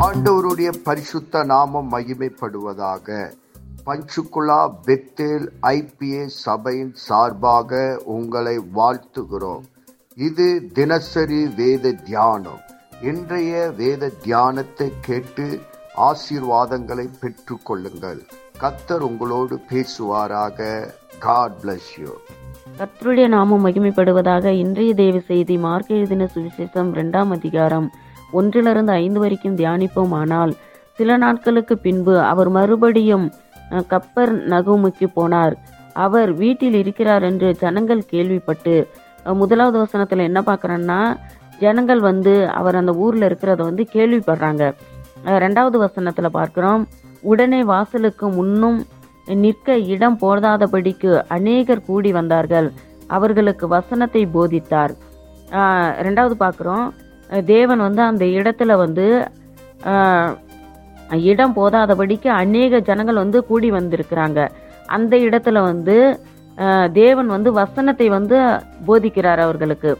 [0.00, 3.32] ஆண்டவருடைய பரிசுத்த நாமம் மகிமைப்படுவதாக.
[3.86, 9.64] பஞ்சுகுலா பெத்தேல் ஐபிஏ சபையின் சார்பாக உங்களை வாழ்த்துகிறோம்.
[10.16, 12.60] இது தினசரி வேத தியானம்.
[13.02, 15.60] இன்றைய வேத தியானத்தை கேட்டு
[15.96, 18.22] ஆசீர்வாதங்களை பெற்று கொள்ளுங்கள்
[18.60, 20.88] கத்தர் உங்களோடு பேசுவாராக.
[21.18, 22.12] காட் பிளஸ் யூ
[22.78, 27.92] கத்தருடைய நாமம் மகிமைப்படுவதாக இன்றைய தேவ செய்தி மார்க் எழுதின சுவிசேஷம் இரண்டாம் அதிகாரம்.
[28.38, 30.52] ஒன்றிலிருந்து ஐந்து வரைக்கும் தியானிப்போம் ஆனால்
[30.98, 33.26] சில நாட்களுக்கு பின்பு அவர் மறுபடியும்
[33.92, 35.54] கப்பர் நகுமுக்கு போனார்.
[36.04, 38.74] அவர் வீட்டில் இருக்கிறார் என்று ஜனங்கள் கேள்விப்பட்டு
[39.40, 41.00] முதலாவது வசனத்தில் என்ன பார்க்குறோன்னா
[41.64, 44.62] ஜனங்கள் வந்து அவர் அந்த ஊரில் இருக்கிறத வந்து கேள்விப்படுறாங்க.
[45.44, 46.82] ரெண்டாவது வசனத்தில் பார்க்குறோம்
[47.30, 48.78] உடனே வாசலுக்கு முன்னும்
[49.42, 52.68] நிற்க இடம் போதாதபடிக்கு அநேகர் கூடி வந்தார்கள்.
[53.16, 54.92] அவர்களுக்கு வசனத்தை போதித்தார்.
[56.06, 56.86] ரெண்டாவது பார்க்குறோம்
[57.52, 59.06] தேவன் வந்து அந்த இடத்துல வந்து
[61.30, 64.40] இடம் போதாதபடிக்கு அநேக ஜனங்கள் வந்து கூடி வந்திருக்கிறாங்க.
[64.96, 65.96] அந்த இடத்துல வந்து
[67.00, 68.38] தேவன் வந்து வசனத்தை வந்து
[68.88, 69.92] போதிக்கிறார் அவர்களுக்கு.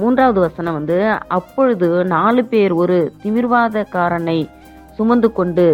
[0.00, 0.98] மூன்றாவது வசனம் வந்து
[1.36, 4.38] அப்பொழுது நாலு பேர் ஒரு திமிர்வாதக்காரனை
[4.98, 5.66] சுமந்து கொண்டு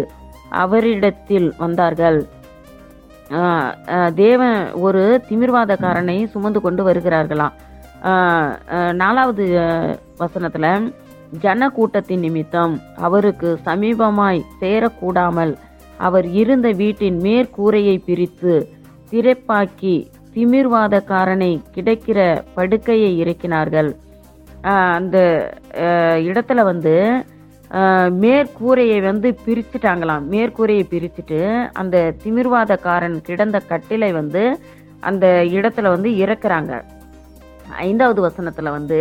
[0.63, 2.19] அவரிடத்தில் வந்தார்கள்.
[4.23, 7.55] தேவன் ஒரு திமிர்வாதக்காரனை சுமந்து கொண்டு வருகிறார்களாம்.
[9.01, 9.45] நாலாவது
[10.17, 12.73] வசனத்தில் ஜனக்கூட்டத்தின் ஜன கூட்டத்தின் நிமித்தம்
[13.05, 15.53] அவருக்கு சமீபமாய் சேரக்கூடாமல்
[15.97, 18.53] அவர் இருந்த வீட்டின் மேற்கூரையை பிரித்து
[19.11, 19.95] திரைப்பாக்கி
[20.35, 22.19] திமிர்வாதக்காரனை கிடைக்கிற
[22.55, 23.89] படுக்கையை இறக்கினார்கள்.
[24.97, 25.17] அந்த
[26.29, 26.95] இடத்துல வந்து
[28.23, 30.25] மேற்கூரையை வந்து பிரிச்சுட்டாங்களாம்.
[30.33, 31.39] மேற்கூரையை பிரிச்சுட்டு
[31.81, 34.43] அந்த திமிர்வாதக்காரன் கிடந்த கட்டிலை வந்து
[35.09, 36.73] அந்த இடத்துல வந்து இறக்குறாங்க.
[37.83, 38.99] ஐந்தாவது வசனத்தில் வந்து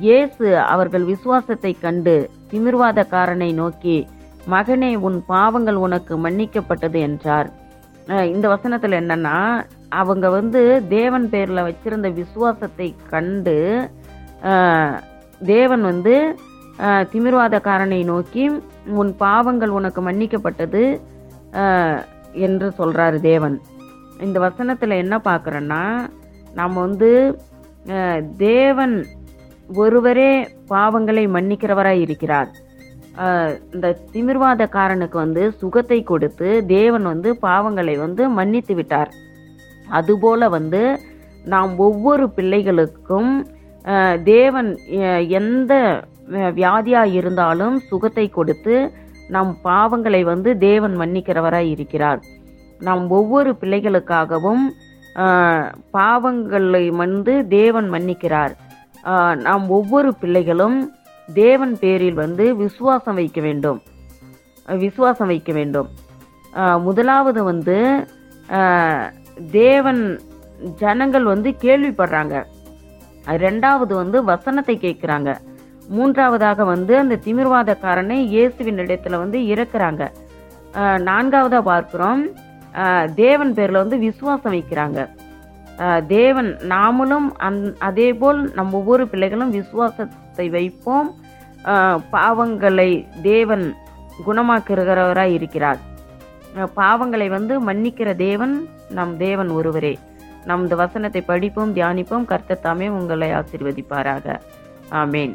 [0.00, 2.14] இயேசு அவர்கள் விசுவாசத்தை கண்டு
[2.50, 3.96] திமிர்வாதக்காரனை நோக்கி
[4.46, 7.48] மகனே உன் பாவங்கள் உனக்கு மன்னிக்கப்பட்டது என்றார்.
[8.28, 9.36] இந்த வசனத்தில் என்னன்னா
[9.92, 13.56] அவங்க வந்து தேவன் பேரில் வச்சிருந்த விசுவாசத்தை கண்டு
[15.50, 16.14] தேவன் வந்து
[16.78, 18.44] ஆஹ், திமிர்வாதக்காரனை நோக்கி
[18.94, 20.82] உன் பாவங்கள் உனக்கு மன்னிக்கப்பட்டது
[22.40, 23.56] என்று சொல்கிறாரு தேவன்.
[24.20, 25.82] இந்த வசனத்தில் என்ன பார்க்குறேன்னா
[26.58, 27.10] நாம் வந்து
[28.42, 28.94] தேவன்
[29.82, 30.30] ஒருவரே
[30.72, 32.50] பாவங்களை மன்னிக்கிறவராய் இருக்கிறார்.
[33.74, 39.10] இந்த திமிர்வாதக்காரனுக்கு வந்து சுகத்தை கொடுத்து தேவன் வந்து பாவங்களை வந்து மன்னித்து விட்டார்.
[39.98, 40.82] அதுபோல வந்து
[41.52, 43.32] நாம் ஒவ்வொரு பிள்ளைகளுக்கும்
[44.32, 44.70] தேவன்
[45.40, 45.72] எந்த
[46.58, 48.74] வியாதியாக இருந்தாலும் சுகத்தை கொடுத்து
[49.34, 52.20] நம் பாவங்களை வந்து தேவன் மன்னிக்கிறவராய் இருக்கிறார்.
[52.86, 54.64] நாம் ஒவ்வொரு பிள்ளைகளுக்காகவும்
[55.96, 58.54] பாவங்களை வந்து தேவன் மன்னிக்கிறார்.
[59.46, 60.78] நாம் ஒவ்வொரு பிள்ளைகளும்
[61.28, 63.80] தேவன் பேரில் வந்து விசுவாசம் வைக்க வேண்டும்.
[64.84, 65.88] விசுவாசம் வைக்க வேண்டும்.
[66.86, 67.76] முதலாவது வந்து
[69.60, 70.02] தேவன்
[70.82, 72.36] ஜனங்கள் வந்து கேள்விப்படுறாங்க.
[73.44, 75.30] ரெண்டாவது வந்து வசனத்தை கேட்குறாங்க.
[75.96, 80.02] மூன்றாவதாக வந்து அந்த திமிர்வாதக்காரனை இயேசுவின் இடத்துல வந்து இறக்குறாங்க.
[81.08, 82.22] நான்காவதாக பார்க்குறோம்.
[83.14, 85.00] தேவன் பேரில் வந்து விசுவாசம் வைக்கிறாங்க.
[86.06, 91.08] தேவன் நாமளும் அந் அதே போல் நம் ஒவ்வொரு பிள்ளைகளும் விசுவாசத்தை வைப்போம்.
[92.16, 92.90] பாவங்களை
[93.22, 93.64] தேவன்
[94.26, 95.80] குணமாக்குகிறவராய் இருக்கிறார்.
[96.80, 98.54] பாவங்களை வந்து மன்னிக்கிற தேவன்
[98.98, 99.94] நம் தேவன் ஒருவரே.
[100.48, 102.28] நம் இந்த வசனத்தை படிப்போம் தியானிப்போம்.
[102.32, 104.36] கர்த்தத்தாமே உங்களை ஆசிர்வதிப்பாராக.
[105.02, 105.34] ஆமேன்.